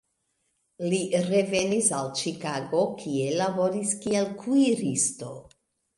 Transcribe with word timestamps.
Li 0.93 1.01
revenis 1.25 1.91
al 1.99 2.09
Ĉikago, 2.21 2.81
kie 3.03 3.29
laboris 3.43 3.95
kiel 4.07 4.33
kuiristo. 4.45 5.35